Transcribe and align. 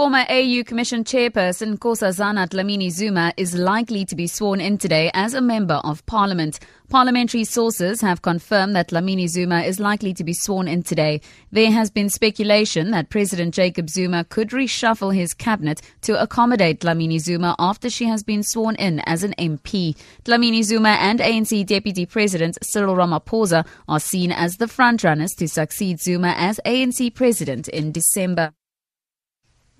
Former 0.00 0.24
AU 0.30 0.64
Commission 0.64 1.04
Chairperson 1.04 1.76
Nkosazana 1.76 2.48
Dlamini 2.48 2.90
Zuma 2.90 3.34
is 3.36 3.54
likely 3.54 4.06
to 4.06 4.16
be 4.16 4.26
sworn 4.26 4.58
in 4.58 4.78
today 4.78 5.10
as 5.12 5.34
a 5.34 5.42
Member 5.42 5.74
of 5.84 6.06
Parliament. 6.06 6.58
Parliamentary 6.88 7.44
sources 7.44 8.00
have 8.00 8.22
confirmed 8.22 8.74
that 8.74 8.88
Dlamini 8.88 9.28
Zuma 9.28 9.60
is 9.60 9.78
likely 9.78 10.14
to 10.14 10.24
be 10.24 10.32
sworn 10.32 10.68
in 10.68 10.82
today. 10.82 11.20
There 11.52 11.70
has 11.70 11.90
been 11.90 12.08
speculation 12.08 12.92
that 12.92 13.10
President 13.10 13.52
Jacob 13.52 13.90
Zuma 13.90 14.24
could 14.24 14.48
reshuffle 14.52 15.14
his 15.14 15.34
cabinet 15.34 15.82
to 16.00 16.18
accommodate 16.18 16.80
Dlamini 16.80 17.20
Zuma 17.20 17.54
after 17.58 17.90
she 17.90 18.06
has 18.06 18.22
been 18.22 18.42
sworn 18.42 18.76
in 18.76 19.00
as 19.00 19.22
an 19.22 19.34
MP. 19.36 19.94
Dlamini 20.24 20.62
Zuma 20.64 20.96
and 20.98 21.20
ANC 21.20 21.66
Deputy 21.66 22.06
President 22.06 22.56
Cyril 22.62 22.96
Ramaphosa 22.96 23.66
are 23.86 24.00
seen 24.00 24.32
as 24.32 24.56
the 24.56 24.64
frontrunners 24.64 25.36
to 25.36 25.46
succeed 25.46 26.00
Zuma 26.00 26.32
as 26.38 26.58
ANC 26.64 27.14
President 27.14 27.68
in 27.68 27.92
December. 27.92 28.54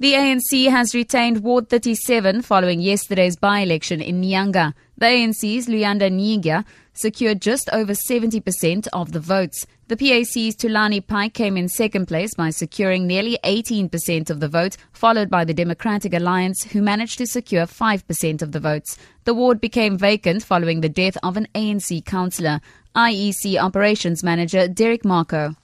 The 0.00 0.14
ANC 0.14 0.70
has 0.70 0.94
retained 0.94 1.42
Ward 1.42 1.68
37 1.68 2.40
following 2.40 2.80
yesterday's 2.80 3.36
by-election 3.36 4.00
in 4.00 4.22
Nyanga. 4.22 4.72
The 4.96 5.04
ANC's 5.04 5.66
Luyanda 5.66 6.10
Nyiga 6.10 6.64
secured 6.94 7.42
just 7.42 7.68
over 7.70 7.92
70% 7.92 8.88
of 8.94 9.12
the 9.12 9.20
votes. 9.20 9.66
The 9.88 9.98
PAC's 9.98 10.56
Tulani 10.56 11.06
Pike 11.06 11.34
came 11.34 11.58
in 11.58 11.68
second 11.68 12.06
place 12.06 12.32
by 12.32 12.48
securing 12.48 13.06
nearly 13.06 13.38
18% 13.44 14.30
of 14.30 14.40
the 14.40 14.48
vote, 14.48 14.78
followed 14.94 15.28
by 15.28 15.44
the 15.44 15.52
Democratic 15.52 16.14
Alliance, 16.14 16.62
who 16.62 16.80
managed 16.80 17.18
to 17.18 17.26
secure 17.26 17.66
5% 17.66 18.40
of 18.40 18.52
the 18.52 18.60
votes. 18.60 18.96
The 19.24 19.34
ward 19.34 19.60
became 19.60 19.98
vacant 19.98 20.42
following 20.42 20.80
the 20.80 20.88
death 20.88 21.18
of 21.22 21.36
an 21.36 21.46
ANC 21.54 22.06
councillor. 22.06 22.62
IEC 22.96 23.58
Operations 23.58 24.24
Manager 24.24 24.66
Derek 24.66 25.04
Marco. 25.04 25.56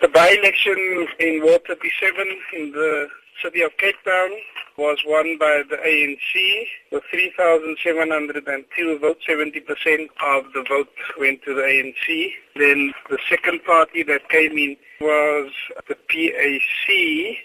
The 0.00 0.08
by-election 0.08 1.08
in 1.18 1.42
Ward 1.42 1.66
37 1.66 2.40
in 2.54 2.72
the 2.72 3.08
city 3.42 3.60
of 3.60 3.76
Cape 3.76 4.02
Town 4.02 4.30
was 4.78 5.04
won 5.06 5.36
by 5.38 5.62
the 5.68 5.76
ANC 5.76 6.66
with 6.90 7.04
3,702 7.10 8.98
votes. 8.98 9.26
70% 9.28 10.08
of 10.22 10.50
the 10.54 10.62
vote 10.66 10.88
went 11.18 11.42
to 11.42 11.52
the 11.54 11.60
ANC. 11.60 12.32
Then 12.56 12.94
the 13.10 13.18
second 13.28 13.62
party 13.64 14.02
that 14.04 14.26
came 14.30 14.56
in 14.56 14.78
was 15.02 15.52
the 15.86 15.96
PAC 16.08 16.88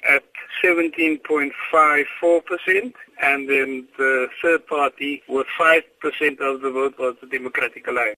at 0.10 0.24
17.54%. 0.64 2.94
And 3.22 3.50
then 3.50 3.86
the 3.98 4.30
third 4.42 4.66
party 4.68 5.24
with 5.28 5.48
5% 5.60 5.84
of 6.40 6.62
the 6.62 6.72
vote 6.72 6.98
was 6.98 7.18
the 7.20 7.28
Democratic 7.28 7.86
Alliance. 7.90 8.16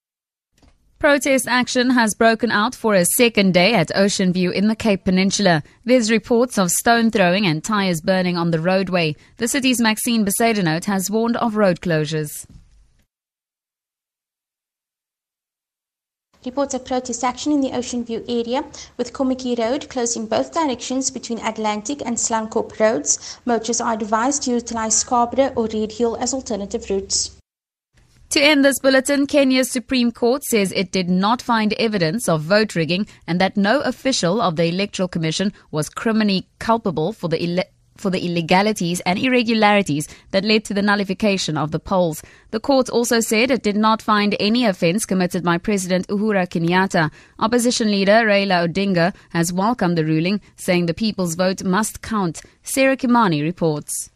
Protest 1.00 1.48
action 1.48 1.92
has 1.92 2.16
broken 2.16 2.50
out 2.50 2.73
for 2.73 2.95
a 2.95 3.06
second 3.06 3.53
day 3.53 3.76
at 3.76 3.95
Ocean 3.95 4.34
View 4.34 4.50
in 4.50 4.67
the 4.67 4.76
Cape 4.76 5.04
Peninsula. 5.04 5.62
There's 5.86 6.09
reports 6.09 6.58
of 6.58 6.72
stone 6.72 7.12
throwing 7.12 7.45
and 7.45 7.64
tyres 7.64 8.02
burning 8.02 8.36
on 8.36 8.50
the 8.50 8.59
roadway. 8.59 9.16
The 9.38 9.48
city's 9.48 9.80
Maxine 9.80 10.26
Bezuidenhout 10.26 10.86
has 10.86 11.12
warned 11.12 11.38
of 11.38 11.56
road 11.56 11.81
closures. 11.81 12.48
Reports 16.44 16.73
of 16.73 16.84
protest 16.84 17.23
action 17.23 17.52
in 17.52 17.61
the 17.61 17.73
Ocean 17.78 18.04
View 18.04 18.26
area, 18.28 18.64
with 18.98 19.14
Kommetjie 19.14 19.59
Road 19.59 19.89
closed 19.89 20.17
in 20.17 20.26
both 20.26 20.52
directions 20.52 21.11
between 21.11 21.38
Atlantic 21.42 22.02
and 22.04 22.17
Slangkop 22.17 22.80
roads. 22.80 23.38
Motorists 23.45 23.82
are 23.82 23.94
advised 23.94 24.42
to 24.44 24.52
utilize 24.52 24.98
Scarborough 24.98 25.54
or 25.56 25.67
Red 25.67 25.92
Hill 25.92 26.17
as 26.20 26.34
alternative 26.34 26.89
routes. 26.89 27.37
To 28.31 28.42
end 28.42 28.66
this 28.66 28.80
bulletin, 28.80 29.25
Kenya's 29.25 29.72
Supreme 29.72 30.11
Court 30.11 30.44
says 30.44 30.73
it 30.73 30.92
did 30.92 31.09
not 31.09 31.42
find 31.42 31.72
evidence 31.73 32.28
of 32.28 32.42
vote 32.42 32.75
rigging 32.75 33.08
and 33.25 33.39
that 33.39 33.56
no 33.56 33.80
official 33.81 34.42
of 34.42 34.58
the 34.58 34.66
Electoral 34.66 35.08
Commission 35.08 35.53
was 35.72 35.88
criminally 35.89 36.48
culpable 36.59 37.14
for 37.14 37.30
the 37.30 37.42
ele- 37.42 37.64
for 37.95 38.09
the 38.09 38.20
illegalities 38.20 39.00
and 39.05 39.17
irregularities 39.17 40.08
that 40.31 40.44
led 40.44 40.66
to 40.66 40.73
the 40.73 40.81
nullification 40.81 41.58
of 41.58 41.72
the 41.72 41.80
polls. 41.80 42.22
The 42.52 42.59
court 42.59 42.89
also 42.89 43.22
said 43.22 43.50
it 43.50 43.64
did 43.64 43.78
not 43.78 44.02
find 44.02 44.36
any 44.39 44.66
offence 44.66 45.05
committed 45.05 45.43
by 45.43 45.58
President 45.58 46.08
Uhuru 46.10 46.48
Kenyatta. 46.48 47.10
Opposition 47.39 47.89
leader 47.89 48.26
Raila 48.26 48.67
Odinga 48.67 49.16
has 49.30 49.54
welcomed 49.54 49.98
the 49.98 50.05
ruling, 50.05 50.42
saying 50.58 50.86
the 50.86 50.93
people's 50.93 51.36
vote 51.36 51.64
must 51.64 52.02
count. 52.02 52.42
Sarah 52.61 52.98
Kimani 52.98 53.42
reports. 53.42 54.11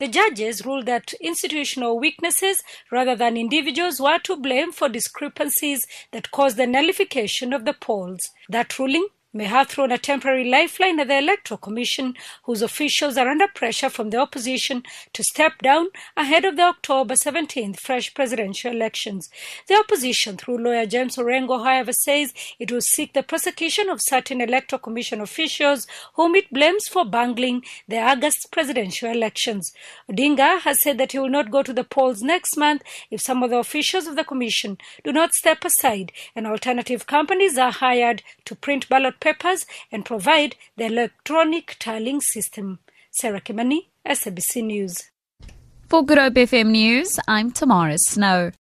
The 0.00 0.08
judges 0.08 0.64
ruled 0.64 0.86
that 0.86 1.12
institutional 1.20 1.98
weaknesses 1.98 2.62
rather 2.90 3.14
than 3.14 3.36
individuals 3.36 4.00
were 4.00 4.18
to 4.20 4.34
blame 4.34 4.72
for 4.72 4.88
discrepancies 4.88 5.86
that 6.12 6.30
caused 6.30 6.56
the 6.56 6.66
nullification 6.66 7.52
of 7.52 7.66
the 7.66 7.74
polls. 7.74 8.30
That 8.48 8.78
ruling 8.78 9.08
may 9.32 9.44
have 9.44 9.68
thrown 9.68 9.92
a 9.92 9.98
temporary 9.98 10.48
lifeline 10.48 10.98
at 10.98 11.06
the 11.06 11.18
Electoral 11.18 11.58
Commission, 11.58 12.14
whose 12.44 12.62
officials 12.62 13.16
are 13.16 13.28
under 13.28 13.46
pressure 13.46 13.88
from 13.88 14.10
the 14.10 14.16
opposition 14.16 14.82
to 15.12 15.22
step 15.22 15.52
down 15.62 15.86
ahead 16.16 16.44
of 16.44 16.56
the 16.56 16.62
October 16.62 17.14
17th 17.14 17.78
fresh 17.78 18.12
presidential 18.12 18.72
elections. 18.72 19.30
The 19.68 19.76
opposition, 19.76 20.36
through 20.36 20.58
lawyer 20.58 20.84
James 20.86 21.16
Orengo, 21.16 21.62
however, 21.62 21.92
says 21.92 22.34
it 22.58 22.72
will 22.72 22.80
seek 22.80 23.12
the 23.12 23.22
prosecution 23.22 23.88
of 23.88 24.00
certain 24.02 24.40
Electoral 24.40 24.80
Commission 24.80 25.20
officials 25.20 25.86
whom 26.14 26.34
it 26.34 26.52
blames 26.52 26.88
for 26.88 27.04
bungling 27.04 27.62
the 27.86 27.98
August 27.98 28.48
presidential 28.50 29.10
elections. 29.10 29.72
Odinga 30.10 30.60
has 30.60 30.82
said 30.82 30.98
that 30.98 31.12
he 31.12 31.18
will 31.18 31.28
not 31.28 31.52
go 31.52 31.62
to 31.62 31.72
the 31.72 31.84
polls 31.84 32.20
next 32.20 32.56
month 32.56 32.82
if 33.10 33.20
some 33.20 33.42
of 33.42 33.50
the 33.50 33.58
officials 33.58 34.08
of 34.08 34.16
the 34.16 34.24
Commission 34.24 34.76
do 35.04 35.12
not 35.12 35.34
step 35.34 35.64
aside 35.64 36.10
and 36.34 36.46
alternative 36.46 37.06
companies 37.06 37.56
are 37.56 37.70
hired 37.70 38.22
to 38.44 38.56
print 38.56 38.88
ballot 38.88 39.19
papers 39.20 39.66
and 39.92 40.04
provide 40.04 40.56
the 40.76 40.86
electronic 40.86 41.76
tallying 41.78 42.20
system. 42.20 42.80
Sarah 43.10 43.40
Kimani, 43.40 43.88
SABC 44.06 44.64
News. 44.64 45.10
For 45.88 46.04
Good 46.04 46.18
Hope 46.18 46.34
FM 46.34 46.70
News, 46.70 47.18
I'm 47.26 47.50
Tamara 47.50 47.98
Snow. 47.98 48.52